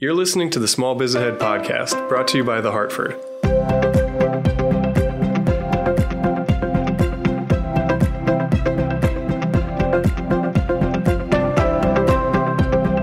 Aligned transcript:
You're 0.00 0.14
listening 0.14 0.50
to 0.50 0.60
the 0.60 0.68
Small 0.68 0.94
Biz 0.94 1.16
Ahead 1.16 1.40
podcast, 1.40 2.08
brought 2.08 2.28
to 2.28 2.36
you 2.36 2.44
by 2.44 2.60
The 2.60 2.70
Hartford. 2.70 3.14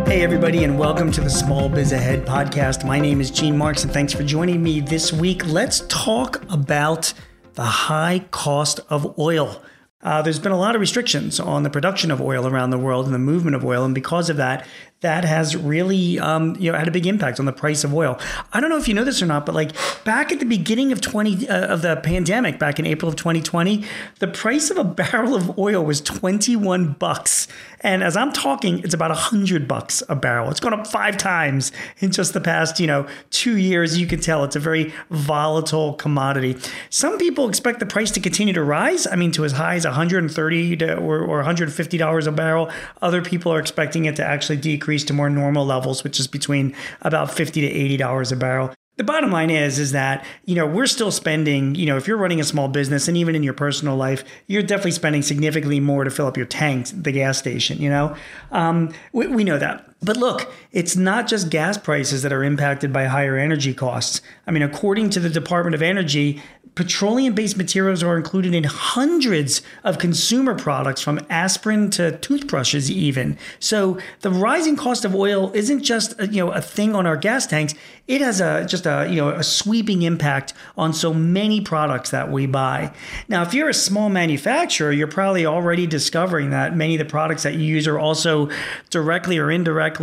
Hey, 0.07 0.23
everybody, 0.23 0.63
and 0.63 0.79
welcome 0.79 1.11
to 1.11 1.19
the 1.19 1.29
Small 1.29 1.67
Biz 1.67 1.91
Ahead 1.91 2.25
podcast. 2.25 2.85
My 2.85 3.01
name 3.01 3.19
is 3.19 3.29
Gene 3.29 3.57
Marks, 3.57 3.83
and 3.83 3.91
thanks 3.91 4.13
for 4.13 4.23
joining 4.23 4.63
me 4.63 4.79
this 4.79 5.11
week. 5.11 5.45
Let's 5.45 5.81
talk 5.89 6.49
about 6.49 7.13
the 7.55 7.63
high 7.63 8.19
cost 8.31 8.79
of 8.89 9.19
oil. 9.19 9.61
Uh, 10.01 10.21
there's 10.21 10.37
been 10.37 10.51
a 10.51 10.57
lot 10.57 10.75
of 10.75 10.81
restrictions 10.81 11.39
on 11.39 11.63
the 11.63 11.69
production 11.69 12.11
of 12.11 12.21
oil 12.21 12.45
around 12.45 12.69
the 12.69 12.77
world 12.77 13.05
and 13.05 13.13
the 13.13 13.19
movement 13.19 13.55
of 13.55 13.65
oil, 13.65 13.83
and 13.83 13.95
because 13.95 14.29
of 14.29 14.37
that, 14.37 14.65
that 15.05 15.23
has 15.23 15.55
really 15.55 16.17
um, 16.17 16.55
you 16.57 16.71
know 16.71 16.77
had 16.79 16.87
a 16.87 16.91
big 16.91 17.05
impact 17.05 17.39
on 17.39 17.45
the 17.45 17.53
price 17.53 17.83
of 17.83 17.93
oil. 17.93 18.19
I 18.51 18.59
don't 18.59 18.71
know 18.71 18.77
if 18.77 18.87
you 18.87 18.95
know 18.95 19.03
this 19.03 19.21
or 19.21 19.27
not, 19.27 19.45
but 19.45 19.53
like 19.53 19.71
back 20.03 20.31
at 20.31 20.39
the 20.39 20.47
beginning 20.47 20.91
of 20.91 20.99
20 20.99 21.47
uh, 21.47 21.67
of 21.67 21.83
the 21.83 21.97
pandemic, 21.97 22.57
back 22.57 22.79
in 22.79 22.87
April 22.87 23.07
of 23.07 23.15
2020, 23.15 23.85
the 24.17 24.27
price 24.27 24.71
of 24.71 24.77
a 24.77 24.83
barrel 25.01 25.35
of 25.35 25.59
oil 25.59 25.85
was 25.85 26.01
21 26.01 26.93
bucks, 26.93 27.47
and 27.81 28.03
as 28.03 28.17
I'm 28.17 28.33
talking, 28.33 28.79
it's 28.79 28.95
about 28.95 29.11
100 29.11 29.67
bucks 29.67 30.01
a 30.09 30.15
barrel. 30.15 30.49
It's 30.49 30.59
gone 30.59 30.73
up 30.73 30.87
five 30.87 31.17
times 31.17 31.71
in 31.99 32.11
just 32.11 32.33
the 32.33 32.41
past 32.41 32.79
you 32.79 32.87
know 32.87 33.05
two 33.29 33.57
years. 33.57 33.99
You 33.99 34.07
can 34.07 34.19
tell 34.19 34.43
it's 34.43 34.55
a 34.55 34.59
very 34.59 34.91
volatile 35.11 35.93
commodity. 35.93 36.57
Some 36.89 37.19
people 37.19 37.47
expect 37.47 37.79
the 37.79 37.85
price 37.85 38.09
to 38.09 38.19
continue 38.19 38.55
to 38.55 38.63
rise. 38.63 39.05
I 39.05 39.15
mean, 39.15 39.31
to 39.33 39.45
as 39.45 39.51
high 39.51 39.75
as 39.75 39.85
130 39.85 40.77
to, 40.77 40.97
or, 40.97 41.19
or 41.19 41.37
150 41.37 41.97
dollars 41.99 42.25
a 42.25 42.31
barrel. 42.31 42.71
Other 43.03 43.21
people 43.21 43.53
are 43.53 43.59
expecting 43.59 44.05
it 44.05 44.15
to 44.15 44.25
actually 44.25 44.57
decrease 44.57 44.94
to 45.05 45.13
more 45.13 45.29
normal 45.29 45.65
levels, 45.65 46.03
which 46.03 46.19
is 46.19 46.27
between 46.27 46.75
about 47.01 47.31
50 47.31 47.61
to 47.61 47.67
80 47.67 47.97
dollars 47.97 48.31
a 48.31 48.35
barrel. 48.35 48.73
The 48.97 49.03
bottom 49.03 49.29
line 49.29 49.49
is 49.49 49.77
is 49.77 49.91
that, 49.91 50.25
you 50.45 50.55
know, 50.55 50.65
we're 50.65 50.87
still 50.87 51.11
spending, 51.11 51.75
you 51.75 51.85
know, 51.85 51.97
if 51.97 52.07
you're 52.07 52.15
running 52.15 52.39
a 52.39 52.45
small 52.45 52.69
business 52.69 53.09
and 53.09 53.17
even 53.17 53.35
in 53.35 53.43
your 53.43 53.53
personal 53.53 53.97
life, 53.97 54.23
you're 54.47 54.63
definitely 54.63 54.91
spending 54.91 55.21
significantly 55.21 55.81
more 55.81 56.05
to 56.05 56.09
fill 56.09 56.27
up 56.27 56.37
your 56.37 56.45
tanks 56.45 56.91
the 56.91 57.11
gas 57.11 57.37
station, 57.37 57.77
you 57.79 57.89
know? 57.89 58.15
Um, 58.53 58.93
we, 59.11 59.27
we 59.27 59.43
know 59.43 59.57
that. 59.57 59.85
But 60.05 60.17
look, 60.17 60.53
it's 60.71 60.95
not 60.95 61.27
just 61.27 61.49
gas 61.49 61.79
prices 61.79 62.21
that 62.21 62.31
are 62.31 62.43
impacted 62.43 62.93
by 62.93 63.05
higher 63.05 63.37
energy 63.37 63.73
costs. 63.73 64.21
I 64.45 64.51
mean, 64.51 64.61
according 64.61 65.09
to 65.11 65.19
the 65.19 65.31
Department 65.31 65.73
of 65.73 65.81
Energy, 65.81 66.43
petroleum 66.75 67.33
based 67.33 67.57
materials 67.57 68.03
are 68.03 68.17
included 68.17 68.53
in 68.53 68.65
hundreds 68.65 69.61
of 69.83 69.97
consumer 69.97 70.53
products 70.53 71.01
from 71.01 71.19
aspirin 71.29 71.89
to 71.89 72.17
toothbrushes 72.17 72.91
even. 72.91 73.37
So 73.59 73.97
the 74.21 74.29
rising 74.29 74.75
cost 74.75 75.05
of 75.05 75.15
oil 75.15 75.51
isn't 75.53 75.83
just 75.83 76.19
a, 76.19 76.27
you 76.27 76.45
know 76.45 76.51
a 76.51 76.61
thing 76.61 76.93
on 76.93 77.07
our 77.07 77.17
gas 77.17 77.47
tanks. 77.47 77.73
It 78.07 78.21
has 78.21 78.41
a 78.41 78.65
just 78.65 78.85
a 78.85 79.07
you 79.09 79.15
know 79.15 79.29
a 79.29 79.43
sweeping 79.43 80.01
impact 80.03 80.53
on 80.77 80.93
so 80.93 81.13
many 81.13 81.61
products 81.61 82.11
that 82.11 82.29
we 82.29 82.45
buy. 82.45 82.93
Now 83.29 83.41
if 83.41 83.53
you're 83.53 83.69
a 83.69 83.73
small 83.73 84.09
manufacturer 84.09 84.91
you're 84.91 85.07
probably 85.07 85.45
already 85.45 85.87
discovering 85.87 86.49
that 86.49 86.75
many 86.75 86.95
of 86.95 86.99
the 86.99 87.05
products 87.05 87.43
that 87.43 87.55
you 87.55 87.61
use 87.61 87.87
are 87.87 87.97
also 87.97 88.49
directly 88.89 89.37
or 89.37 89.49
indirectly 89.49 89.94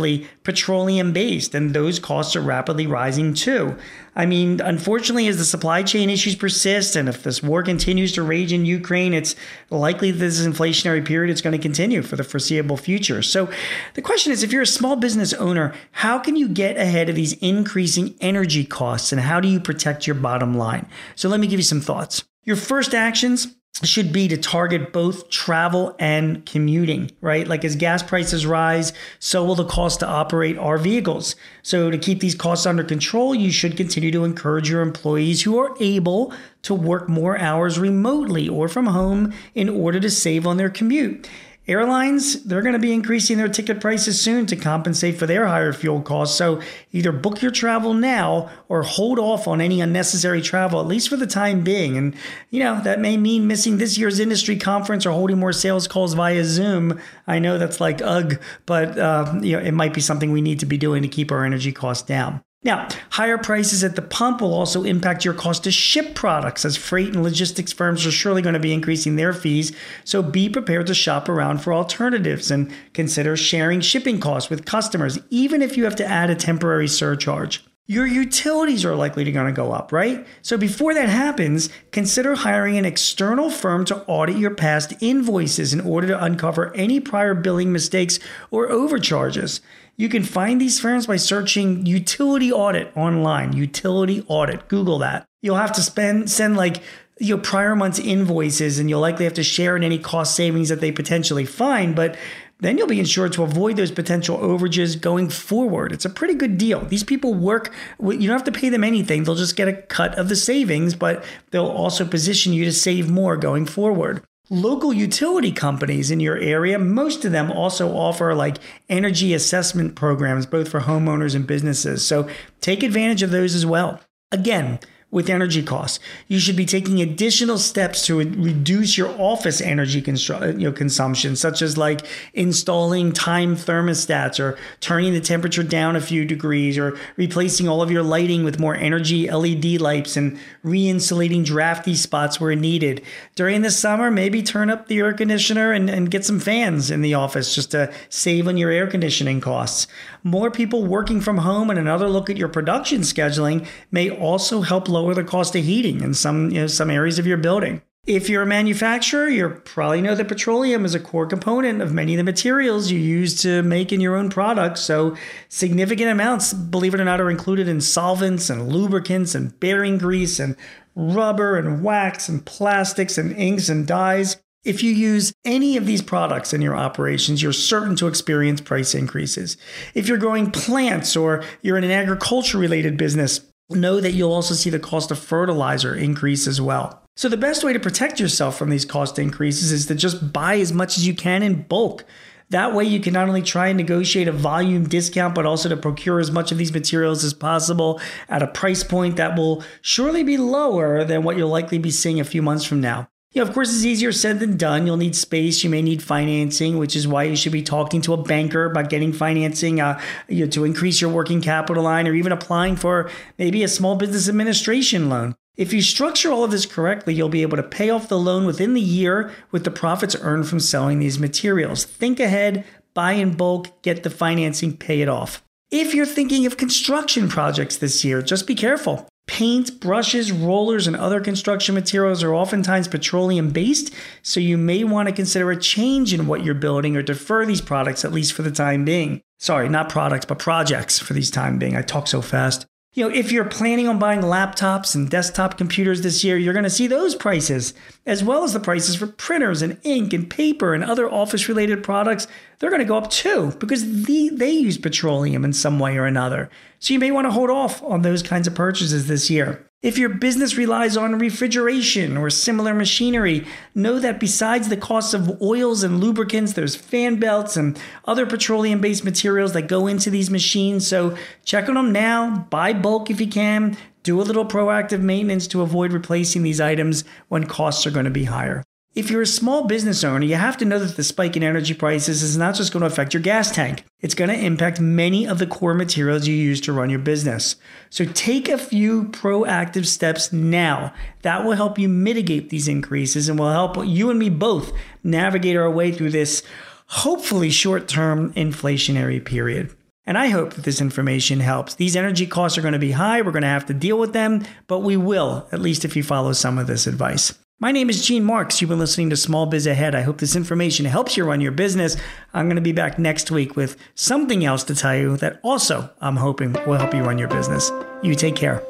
petroleum 0.43 1.13
based 1.13 1.55
and 1.55 1.73
those 1.73 1.99
costs 1.99 2.35
are 2.35 2.41
rapidly 2.41 2.87
rising 2.87 3.33
too 3.33 3.75
I 4.15 4.27
mean, 4.27 4.61
unfortunately, 4.61 5.27
as 5.27 5.37
the 5.37 5.45
supply 5.45 5.81
chain 5.81 6.09
issues 6.09 6.35
persist 6.35 6.95
and 6.95 7.09
if 7.09 7.23
this 7.23 7.41
war 7.41 7.63
continues 7.63 8.11
to 8.13 8.21
rage 8.21 8.53
in 8.53 8.65
Ukraine, 8.65 9.13
it's 9.13 9.35
likely 9.71 10.11
this 10.11 10.45
inflationary 10.45 11.03
period 11.03 11.33
is 11.33 11.41
going 11.41 11.53
to 11.53 11.61
continue 11.61 12.03
for 12.03 12.15
the 12.15 12.23
foreseeable 12.23 12.77
future. 12.77 13.23
So 13.23 13.49
the 13.95 14.03
question 14.03 14.31
is 14.31 14.43
if 14.43 14.51
you're 14.51 14.61
a 14.61 14.67
small 14.67 14.95
business 14.95 15.33
owner, 15.33 15.73
how 15.91 16.19
can 16.19 16.35
you 16.35 16.47
get 16.47 16.77
ahead 16.77 17.09
of 17.09 17.15
these 17.15 17.33
increasing 17.33 18.13
energy 18.21 18.65
costs 18.65 19.11
and 19.11 19.19
how 19.19 19.39
do 19.39 19.47
you 19.47 19.59
protect 19.59 20.05
your 20.05 20.15
bottom 20.15 20.55
line? 20.55 20.87
So 21.15 21.27
let 21.27 21.39
me 21.39 21.47
give 21.47 21.59
you 21.59 21.63
some 21.63 21.81
thoughts. 21.81 22.23
Your 22.43 22.55
first 22.55 22.93
actions 22.93 23.47
should 23.81 24.13
be 24.13 24.27
to 24.27 24.37
target 24.37 24.93
both 24.93 25.29
travel 25.29 25.95
and 25.97 26.45
commuting, 26.45 27.09
right? 27.21 27.47
Like 27.47 27.65
as 27.65 27.75
gas 27.75 28.03
prices 28.03 28.45
rise, 28.45 28.93
so 29.17 29.43
will 29.43 29.55
the 29.55 29.65
cost 29.65 29.99
to 30.01 30.07
operate 30.07 30.57
our 30.59 30.77
vehicles. 30.77 31.35
So 31.63 31.89
to 31.89 31.97
keep 31.97 32.19
these 32.19 32.35
costs 32.35 32.67
under 32.67 32.83
control, 32.83 33.33
you 33.33 33.51
should 33.51 33.75
continue 33.75 34.11
to 34.11 34.25
encourage 34.25 34.69
your 34.69 34.81
employees 34.81 35.41
who 35.41 35.57
are 35.57 35.75
able 35.79 36.33
to 36.61 36.75
work 36.75 37.09
more 37.09 37.37
hours 37.37 37.79
remotely 37.79 38.47
or 38.47 38.67
from 38.69 38.85
home 38.85 39.33
in 39.55 39.69
order 39.69 39.99
to 39.99 40.09
save 40.09 40.45
on 40.45 40.57
their 40.57 40.69
commute. 40.69 41.27
Airlines, 41.65 42.43
they're 42.43 42.61
going 42.61 42.73
to 42.73 42.79
be 42.79 42.91
increasing 42.91 43.37
their 43.37 43.47
ticket 43.47 43.79
prices 43.79 44.19
soon 44.19 44.45
to 44.47 44.55
compensate 44.57 45.17
for 45.17 45.25
their 45.25 45.47
higher 45.47 45.71
fuel 45.71 46.01
costs. 46.01 46.37
So 46.37 46.61
either 46.91 47.13
book 47.13 47.41
your 47.41 47.51
travel 47.51 47.93
now 47.93 48.49
or 48.67 48.83
hold 48.83 49.17
off 49.17 49.47
on 49.47 49.61
any 49.61 49.79
unnecessary 49.79 50.41
travel, 50.41 50.81
at 50.81 50.87
least 50.87 51.07
for 51.07 51.15
the 51.15 51.25
time 51.25 51.63
being. 51.63 51.95
And, 51.95 52.15
you 52.49 52.59
know, 52.59 52.81
that 52.81 52.99
may 52.99 53.15
mean 53.15 53.47
missing 53.47 53.77
this 53.77 53.97
year's 53.97 54.19
industry 54.19 54.57
conference 54.57 55.05
or 55.05 55.11
holding 55.11 55.39
more 55.39 55.53
sales 55.53 55.87
calls 55.87 56.15
via 56.15 56.43
Zoom. 56.43 56.99
I 57.27 57.39
know 57.39 57.57
that's 57.57 57.79
like 57.79 58.01
ugh, 58.03 58.41
but, 58.65 58.97
uh, 58.99 59.39
you 59.41 59.53
know, 59.53 59.63
it 59.63 59.73
might 59.73 59.93
be 59.93 60.01
something 60.01 60.33
we 60.33 60.41
need 60.41 60.59
to 60.59 60.65
be 60.65 60.77
doing 60.77 61.01
to 61.01 61.07
keep 61.07 61.31
our 61.31 61.45
energy 61.45 61.71
costs 61.71 62.05
down. 62.05 62.41
Now, 62.63 62.87
higher 63.09 63.37
prices 63.37 63.83
at 63.83 63.95
the 63.95 64.01
pump 64.01 64.41
will 64.41 64.53
also 64.53 64.83
impact 64.83 65.25
your 65.25 65.33
cost 65.33 65.65
to 65.65 65.71
ship 65.71 66.15
products, 66.15 66.63
as 66.63 66.77
freight 66.77 67.13
and 67.13 67.21
logistics 67.21 67.73
firms 67.73 68.05
are 68.05 68.11
surely 68.11 68.41
going 68.41 68.53
to 68.53 68.59
be 68.59 68.73
increasing 68.73 69.15
their 69.15 69.33
fees. 69.33 69.73
So 70.05 70.23
be 70.23 70.47
prepared 70.47 70.87
to 70.87 70.93
shop 70.93 71.27
around 71.27 71.59
for 71.59 71.73
alternatives 71.73 72.49
and 72.49 72.71
consider 72.93 73.35
sharing 73.35 73.81
shipping 73.81 74.19
costs 74.19 74.49
with 74.49 74.65
customers, 74.65 75.19
even 75.29 75.61
if 75.61 75.75
you 75.75 75.83
have 75.83 75.95
to 75.97 76.05
add 76.05 76.29
a 76.29 76.35
temporary 76.35 76.87
surcharge. 76.87 77.63
Your 77.85 78.07
utilities 78.07 78.85
are 78.85 78.95
likely 78.95 79.25
to 79.25 79.31
going 79.33 79.47
to 79.47 79.51
go 79.51 79.73
up, 79.73 79.91
right? 79.91 80.25
So 80.41 80.57
before 80.57 80.93
that 80.93 81.09
happens, 81.09 81.69
consider 81.91 82.35
hiring 82.35 82.77
an 82.77 82.85
external 82.85 83.49
firm 83.49 83.83
to 83.85 84.05
audit 84.05 84.37
your 84.37 84.55
past 84.55 84.93
invoices 85.01 85.73
in 85.73 85.81
order 85.81 86.07
to 86.07 86.23
uncover 86.23 86.73
any 86.75 87.01
prior 87.01 87.33
billing 87.33 87.73
mistakes 87.73 88.19
or 88.51 88.69
overcharges. 88.69 89.59
You 89.97 90.07
can 90.07 90.23
find 90.23 90.61
these 90.61 90.79
firms 90.79 91.07
by 91.07 91.17
searching 91.17 91.85
utility 91.85 92.53
audit 92.53 92.95
online. 92.95 93.51
Utility 93.51 94.23
audit. 94.29 94.69
Google 94.69 94.99
that. 94.99 95.25
You'll 95.41 95.57
have 95.57 95.73
to 95.73 95.81
spend 95.81 96.31
send 96.31 96.55
like 96.55 96.81
your 97.19 97.37
prior 97.37 97.75
month's 97.75 97.99
invoices 97.99 98.79
and 98.79 98.89
you'll 98.89 99.01
likely 99.01 99.25
have 99.25 99.35
to 99.35 99.43
share 99.43 99.75
in 99.75 99.83
any 99.83 99.99
cost 99.99 100.35
savings 100.35 100.69
that 100.69 100.79
they 100.79 100.91
potentially 100.91 101.45
find, 101.45 101.95
but 101.95 102.17
then 102.63 102.77
you'll 102.77 102.87
be 102.87 102.99
insured 102.99 103.33
to 103.33 103.43
avoid 103.43 103.77
those 103.77 103.91
potential 103.91 104.37
overages 104.37 104.99
going 104.99 105.29
forward. 105.29 105.91
It's 105.91 106.05
a 106.05 106.09
pretty 106.09 106.35
good 106.35 106.57
deal. 106.57 106.85
These 106.85 107.03
people 107.03 107.33
work, 107.33 107.73
you 107.99 108.27
don't 108.27 108.29
have 108.29 108.43
to 108.45 108.51
pay 108.51 108.69
them 108.69 108.83
anything. 108.83 109.23
They'll 109.23 109.35
just 109.35 109.55
get 109.55 109.67
a 109.67 109.73
cut 109.73 110.17
of 110.17 110.29
the 110.29 110.35
savings, 110.35 110.95
but 110.95 111.23
they'll 111.51 111.65
also 111.65 112.05
position 112.05 112.53
you 112.53 112.65
to 112.65 112.71
save 112.71 113.09
more 113.09 113.37
going 113.37 113.65
forward. 113.65 114.23
Local 114.49 114.91
utility 114.93 115.51
companies 115.51 116.11
in 116.11 116.19
your 116.19 116.37
area, 116.37 116.77
most 116.77 117.23
of 117.23 117.31
them 117.31 117.49
also 117.51 117.95
offer 117.95 118.35
like 118.35 118.57
energy 118.89 119.33
assessment 119.33 119.95
programs, 119.95 120.45
both 120.45 120.69
for 120.69 120.81
homeowners 120.81 121.33
and 121.33 121.47
businesses. 121.47 122.05
So 122.05 122.27
take 122.59 122.83
advantage 122.83 123.23
of 123.23 123.31
those 123.31 123.55
as 123.55 123.65
well. 123.65 124.01
Again, 124.31 124.79
with 125.13 125.29
energy 125.29 125.61
costs. 125.61 125.99
You 126.27 126.39
should 126.39 126.55
be 126.55 126.65
taking 126.65 126.99
additional 126.99 127.59
steps 127.59 128.03
to 128.07 128.17
reduce 128.17 128.97
your 128.97 129.09
office 129.21 129.61
energy 129.61 130.01
constru- 130.01 130.41
uh, 130.41 130.57
know, 130.57 130.71
consumption, 130.71 131.35
such 131.35 131.61
as 131.61 131.77
like 131.77 132.01
installing 132.33 133.11
time 133.11 133.55
thermostats 133.55 134.39
or 134.39 134.57
turning 134.79 135.13
the 135.13 135.21
temperature 135.21 135.61
down 135.61 135.95
a 135.95 136.01
few 136.01 136.25
degrees 136.25 136.79
or 136.79 136.97
replacing 137.15 137.69
all 137.69 137.83
of 137.83 137.91
your 137.91 138.01
lighting 138.01 138.43
with 138.43 138.59
more 138.59 138.75
energy 138.75 139.29
LED 139.29 139.79
lights 139.79 140.17
and 140.17 140.39
re-insulating 140.63 141.43
drafty 141.43 141.93
spots 141.93 142.41
where 142.41 142.55
needed. 142.55 143.03
During 143.35 143.61
the 143.61 143.69
summer, 143.69 144.09
maybe 144.09 144.41
turn 144.41 144.71
up 144.71 144.87
the 144.87 144.97
air 144.97 145.13
conditioner 145.13 145.71
and, 145.71 145.91
and 145.91 146.09
get 146.09 146.25
some 146.25 146.39
fans 146.39 146.89
in 146.89 147.01
the 147.01 147.13
office 147.13 147.53
just 147.53 147.71
to 147.71 147.93
save 148.09 148.47
on 148.47 148.57
your 148.57 148.71
air 148.71 148.87
conditioning 148.87 149.41
costs. 149.41 149.85
More 150.23 150.49
people 150.49 150.85
working 150.85 151.21
from 151.21 151.39
home 151.39 151.69
and 151.69 151.77
another 151.77 152.09
look 152.09 152.31
at 152.31 152.37
your 152.37 152.47
production 152.47 153.01
scheduling 153.01 153.67
may 153.91 154.09
also 154.09 154.61
help 154.61 154.89
lower 154.89 155.02
lower 155.03 155.13
the 155.13 155.23
cost 155.23 155.55
of 155.55 155.63
heating 155.63 156.01
in 156.01 156.13
some 156.13 156.49
you 156.49 156.61
know, 156.61 156.67
some 156.67 156.89
areas 156.89 157.19
of 157.19 157.27
your 157.27 157.37
building. 157.37 157.81
If 158.05 158.27
you're 158.27 158.41
a 158.41 158.45
manufacturer, 158.45 159.29
you 159.29 159.47
probably 159.63 160.01
know 160.01 160.13
that 160.13 160.27
petroleum 160.27 160.83
is 160.83 160.93
a 160.93 160.99
core 160.99 161.25
component 161.25 161.81
of 161.81 161.93
many 161.93 162.15
of 162.15 162.17
the 162.17 162.25
materials 162.25 162.91
you 162.91 162.99
use 162.99 163.41
to 163.43 163.63
make 163.63 163.93
in 163.93 164.01
your 164.01 164.17
own 164.17 164.29
products. 164.29 164.81
So, 164.81 165.15
significant 165.47 166.09
amounts, 166.09 166.53
believe 166.53 166.93
it 166.93 166.99
or 166.99 167.05
not, 167.05 167.21
are 167.21 167.31
included 167.31 167.69
in 167.69 167.79
solvents 167.79 168.49
and 168.49 168.67
lubricants 168.67 169.35
and 169.35 169.57
bearing 169.57 169.97
grease 169.97 170.37
and 170.37 170.57
rubber 170.95 171.57
and 171.57 171.81
wax 171.81 172.27
and 172.27 172.45
plastics 172.45 173.17
and 173.17 173.31
inks 173.37 173.69
and 173.69 173.87
dyes. 173.87 174.35
If 174.65 174.83
you 174.83 174.91
use 174.91 175.33
any 175.45 175.77
of 175.77 175.85
these 175.85 176.01
products 176.01 176.53
in 176.53 176.61
your 176.61 176.75
operations, 176.75 177.41
you're 177.41 177.53
certain 177.53 177.95
to 177.97 178.07
experience 178.07 178.59
price 178.59 178.93
increases. 178.93 179.55
If 179.93 180.09
you're 180.09 180.17
growing 180.17 180.51
plants 180.51 181.15
or 181.15 181.43
you're 181.61 181.77
in 181.77 181.85
an 181.85 181.91
agriculture 181.91 182.57
related 182.57 182.97
business, 182.97 183.39
know 183.75 183.99
that 183.99 184.11
you'll 184.11 184.33
also 184.33 184.53
see 184.53 184.69
the 184.69 184.79
cost 184.79 185.11
of 185.11 185.19
fertilizer 185.19 185.95
increase 185.95 186.47
as 186.47 186.59
well. 186.59 187.01
So, 187.15 187.29
the 187.29 187.37
best 187.37 187.63
way 187.63 187.73
to 187.73 187.79
protect 187.79 188.19
yourself 188.19 188.57
from 188.57 188.69
these 188.69 188.85
cost 188.85 189.19
increases 189.19 189.71
is 189.71 189.85
to 189.87 189.95
just 189.95 190.33
buy 190.33 190.55
as 190.55 190.73
much 190.73 190.97
as 190.97 191.05
you 191.05 191.13
can 191.13 191.43
in 191.43 191.63
bulk. 191.63 192.05
That 192.49 192.73
way, 192.73 192.85
you 192.85 192.99
can 192.99 193.13
not 193.13 193.27
only 193.27 193.41
try 193.41 193.67
and 193.67 193.77
negotiate 193.77 194.27
a 194.27 194.31
volume 194.31 194.87
discount, 194.87 195.35
but 195.35 195.45
also 195.45 195.69
to 195.69 195.77
procure 195.77 196.19
as 196.19 196.31
much 196.31 196.51
of 196.51 196.57
these 196.57 196.73
materials 196.73 197.23
as 197.23 197.33
possible 197.33 198.01
at 198.29 198.43
a 198.43 198.47
price 198.47 198.83
point 198.83 199.17
that 199.17 199.37
will 199.37 199.63
surely 199.81 200.23
be 200.23 200.37
lower 200.37 201.03
than 201.03 201.23
what 201.23 201.37
you'll 201.37 201.49
likely 201.49 201.77
be 201.77 201.91
seeing 201.91 202.19
a 202.19 202.25
few 202.25 202.41
months 202.41 202.63
from 202.63 202.81
now. 202.81 203.07
Know, 203.35 203.41
of 203.43 203.53
course, 203.53 203.73
it's 203.73 203.83
easier 203.83 204.11
said 204.11 204.39
than 204.39 204.57
done. 204.57 204.85
You'll 204.85 204.97
need 204.97 205.15
space. 205.15 205.63
You 205.63 205.69
may 205.69 205.81
need 205.81 206.03
financing, 206.03 206.77
which 206.77 206.95
is 206.95 207.07
why 207.07 207.23
you 207.23 207.35
should 207.35 207.51
be 207.51 207.63
talking 207.63 208.01
to 208.01 208.13
a 208.13 208.21
banker 208.21 208.65
about 208.65 208.89
getting 208.89 209.11
financing 209.11 209.81
uh, 209.81 209.99
you 210.27 210.45
know, 210.45 210.51
to 210.51 210.65
increase 210.65 211.01
your 211.01 211.09
working 211.09 211.41
capital 211.41 211.83
line 211.83 212.07
or 212.07 212.13
even 212.13 212.31
applying 212.31 212.75
for 212.75 213.09
maybe 213.39 213.63
a 213.63 213.67
small 213.67 213.95
business 213.95 214.29
administration 214.29 215.09
loan. 215.09 215.35
If 215.55 215.71
you 215.71 215.81
structure 215.81 216.31
all 216.31 216.43
of 216.43 216.51
this 216.51 216.65
correctly, 216.65 217.13
you'll 217.13 217.29
be 217.29 217.43
able 217.43 217.57
to 217.57 217.63
pay 217.63 217.89
off 217.89 218.07
the 218.07 218.17
loan 218.17 218.45
within 218.45 218.73
the 218.73 218.81
year 218.81 219.31
with 219.51 219.63
the 219.63 219.71
profits 219.71 220.15
earned 220.21 220.47
from 220.47 220.59
selling 220.59 220.99
these 220.99 221.19
materials. 221.19 221.85
Think 221.85 222.19
ahead, 222.19 222.65
buy 222.93 223.13
in 223.13 223.35
bulk, 223.35 223.81
get 223.83 224.03
the 224.03 224.09
financing, 224.09 224.75
pay 224.77 225.01
it 225.01 225.09
off. 225.09 225.43
If 225.69 225.93
you're 225.93 226.05
thinking 226.05 226.45
of 226.45 226.57
construction 226.57 227.29
projects 227.29 227.77
this 227.77 228.03
year, 228.03 228.21
just 228.21 228.47
be 228.47 228.55
careful. 228.55 229.07
Paint, 229.33 229.79
brushes, 229.79 230.31
rollers, 230.31 230.85
and 230.85 230.95
other 230.95 231.19
construction 231.19 231.73
materials 231.73 232.21
are 232.21 232.35
oftentimes 232.35 232.87
petroleum 232.87 233.49
based, 233.49 233.91
so 234.21 234.39
you 234.39 234.59
may 234.59 234.83
want 234.83 235.09
to 235.09 235.11
consider 235.11 235.49
a 235.49 235.57
change 235.57 236.13
in 236.13 236.27
what 236.27 236.43
you're 236.43 236.53
building 236.53 236.95
or 236.95 237.01
defer 237.01 237.43
these 237.43 237.59
products, 237.59 238.05
at 238.05 238.13
least 238.13 238.33
for 238.33 238.43
the 238.43 238.51
time 238.51 238.85
being. 238.85 239.23
Sorry, 239.39 239.67
not 239.69 239.89
products, 239.89 240.25
but 240.25 240.37
projects 240.37 240.99
for 240.99 241.13
these 241.13 241.31
time 241.31 241.57
being. 241.57 241.75
I 241.75 241.81
talk 241.81 242.05
so 242.05 242.21
fast. 242.21 242.67
You 242.95 243.09
know, 243.09 243.15
if 243.15 243.31
you're 243.31 243.45
planning 243.45 243.87
on 243.87 243.97
buying 243.97 244.21
laptops 244.21 244.93
and 244.93 245.09
desktop 245.09 245.57
computers 245.57 246.01
this 246.01 246.23
year, 246.23 246.37
you're 246.37 246.53
going 246.53 246.63
to 246.63 246.69
see 246.69 246.85
those 246.85 247.15
prices, 247.15 247.73
as 248.05 248.23
well 248.23 248.43
as 248.43 248.53
the 248.53 248.59
prices 248.59 248.95
for 248.95 249.07
printers 249.07 249.63
and 249.63 249.79
ink 249.81 250.13
and 250.13 250.29
paper 250.29 250.75
and 250.75 250.83
other 250.83 251.09
office 251.09 251.49
related 251.49 251.83
products. 251.83 252.27
They're 252.59 252.69
going 252.69 252.81
to 252.81 252.87
go 252.87 252.97
up 252.97 253.09
too 253.09 253.51
because 253.57 254.03
the, 254.03 254.29
they 254.29 254.51
use 254.51 254.77
petroleum 254.77 255.43
in 255.43 255.53
some 255.53 255.79
way 255.79 255.97
or 255.97 256.05
another. 256.05 256.51
So 256.77 256.93
you 256.93 256.99
may 256.99 257.09
want 257.09 257.25
to 257.25 257.31
hold 257.31 257.49
off 257.49 257.81
on 257.81 258.03
those 258.03 258.21
kinds 258.21 258.45
of 258.45 258.53
purchases 258.53 259.07
this 259.07 259.27
year. 259.27 259.67
If 259.83 259.97
your 259.97 260.07
business 260.07 260.55
relies 260.55 260.95
on 260.95 261.19
refrigeration 261.19 262.15
or 262.15 262.29
similar 262.29 262.73
machinery, 262.73 263.45
know 263.75 263.99
that 263.99 264.17
besides 264.17 264.69
the 264.69 264.77
cost 264.77 265.13
of 265.13 265.41
oils 265.41 265.83
and 265.83 265.99
lubricants, 265.99 266.53
there's 266.53 266.73
fan 266.73 267.17
belts 267.19 267.57
and 267.57 267.77
other 268.05 268.25
petroleum 268.25 268.79
based 268.79 269.03
materials 269.03 269.51
that 269.51 269.63
go 269.63 269.87
into 269.87 270.09
these 270.09 270.29
machines. 270.29 270.87
So 270.87 271.17
check 271.43 271.67
on 271.67 271.75
them 271.75 271.91
now, 271.91 272.47
buy 272.49 272.71
bulk 272.71 273.09
if 273.09 273.19
you 273.19 273.27
can, 273.27 273.75
do 274.03 274.21
a 274.21 274.23
little 274.23 274.45
proactive 274.45 275.01
maintenance 275.01 275.47
to 275.47 275.61
avoid 275.61 275.91
replacing 275.91 276.43
these 276.43 276.61
items 276.61 277.03
when 277.27 277.45
costs 277.45 277.85
are 277.85 277.91
going 277.91 278.05
to 278.05 278.09
be 278.11 278.23
higher. 278.23 278.63
If 278.95 279.09
you're 279.09 279.23
a 279.23 279.27
small 279.27 279.65
business 279.65 280.03
owner, 280.03 280.23
you 280.23 280.35
have 280.35 280.55
to 280.57 280.65
know 280.65 280.77
that 280.77 280.95
the 280.95 281.03
spike 281.03 281.35
in 281.35 281.41
energy 281.41 281.73
prices 281.73 282.21
is 282.21 282.37
not 282.37 282.53
just 282.53 282.71
going 282.71 282.81
to 282.81 282.87
affect 282.87 283.11
your 283.15 283.23
gas 283.23 283.49
tank. 283.49 283.85
It's 284.01 284.13
going 284.13 284.29
to 284.29 284.39
impact 284.39 284.79
many 284.79 285.25
of 285.27 285.39
the 285.39 285.47
core 285.47 285.73
materials 285.73 286.27
you 286.27 286.35
use 286.35 286.61
to 286.61 286.73
run 286.73 286.91
your 286.91 286.99
business. 286.99 287.55
So 287.89 288.05
take 288.05 288.47
a 288.47 288.57
few 288.57 289.05
proactive 289.05 289.87
steps 289.87 290.31
now. 290.31 290.93
That 291.23 291.43
will 291.43 291.53
help 291.53 291.79
you 291.79 291.89
mitigate 291.89 292.51
these 292.51 292.67
increases 292.67 293.29
and 293.29 293.39
will 293.39 293.49
help 293.49 293.83
you 293.83 294.11
and 294.11 294.19
me 294.19 294.29
both 294.29 294.71
navigate 295.03 295.57
our 295.57 295.71
way 295.71 295.91
through 295.91 296.11
this 296.11 296.43
hopefully 296.85 297.49
short 297.49 297.87
term 297.87 298.31
inflationary 298.33 299.25
period. 299.25 299.75
And 300.05 300.19
I 300.19 300.27
hope 300.27 300.53
that 300.53 300.65
this 300.65 300.81
information 300.81 301.39
helps. 301.39 301.73
These 301.73 301.95
energy 301.95 302.27
costs 302.27 302.59
are 302.59 302.61
going 302.61 302.73
to 302.73 302.79
be 302.79 302.91
high. 302.91 303.23
We're 303.23 303.31
going 303.31 303.41
to 303.41 303.47
have 303.47 303.65
to 303.67 303.73
deal 303.73 303.97
with 303.97 304.13
them, 304.13 304.45
but 304.67 304.79
we 304.79 304.97
will, 304.97 305.47
at 305.51 305.61
least 305.61 305.83
if 305.83 305.95
you 305.95 306.03
follow 306.03 306.33
some 306.33 306.59
of 306.59 306.67
this 306.67 306.85
advice. 306.85 307.33
My 307.63 307.71
name 307.71 307.89
is 307.89 308.05
Gene 308.05 308.25
Marks. 308.25 308.59
You've 308.59 308.71
been 308.71 308.77
listening 308.77 309.09
to 309.11 309.15
Small 309.15 309.45
Biz 309.45 309.67
Ahead. 309.67 309.95
I 309.95 310.01
hope 310.01 310.17
this 310.17 310.35
information 310.35 310.85
helps 310.85 311.15
you 311.15 311.23
run 311.23 311.39
your 311.39 311.53
business. 311.53 311.95
I'm 312.33 312.47
going 312.47 312.57
to 312.57 312.61
be 312.61 312.73
back 312.73 312.99
next 312.99 313.31
week 313.31 313.55
with 313.55 313.77
something 313.95 314.43
else 314.43 314.65
to 314.65 314.75
tell 314.75 314.97
you 314.97 315.15
that 315.15 315.39
also 315.43 315.89
I'm 316.01 316.17
hoping 316.17 316.51
will 316.67 316.77
help 316.77 316.93
you 316.93 317.03
run 317.03 317.17
your 317.17 317.29
business. 317.29 317.71
You 318.01 318.15
take 318.15 318.35
care. 318.35 318.61